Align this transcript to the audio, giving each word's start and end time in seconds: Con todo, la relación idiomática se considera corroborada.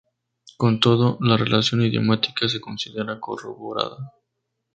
Con 0.57 0.79
todo, 0.79 1.19
la 1.21 1.37
relación 1.37 1.83
idiomática 1.83 2.49
se 2.49 2.59
considera 2.59 3.19
corroborada. 3.19 4.11